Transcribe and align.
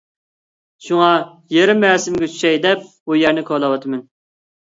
شۇڭا 0.85 1.09
يېرىم 1.57 1.85
رەسىمگە 1.89 2.29
چۈشەي 2.35 2.57
دەپ 2.65 2.87
بۇ 3.11 3.17
يەرنى 3.19 3.43
كولاۋاتىمەن. 3.53 4.01